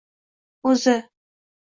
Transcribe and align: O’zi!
O’zi! 0.71 0.97